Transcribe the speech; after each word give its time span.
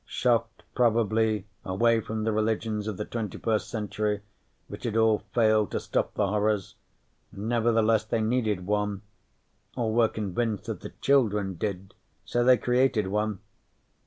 Shocked, 0.07 0.63
probably, 0.73 1.45
away 1.63 1.99
from 1.99 2.23
the 2.23 2.31
religions 2.31 2.87
of 2.87 2.97
the 2.97 3.05
21st 3.05 3.65
century, 3.69 4.21
which 4.67 4.83
had 4.83 4.97
all 4.97 5.19
failed 5.35 5.69
to 5.73 5.79
stop 5.79 6.15
the 6.15 6.25
horrors, 6.25 6.73
nevertheless 7.31 8.03
they 8.03 8.19
needed 8.19 8.65
one, 8.65 9.03
or 9.77 9.93
were 9.93 10.09
convinced 10.09 10.63
that 10.65 10.81
the 10.81 10.93
children 11.01 11.53
did 11.53 11.93
so 12.25 12.43
they 12.43 12.57
created 12.57 13.09
one. 13.09 13.41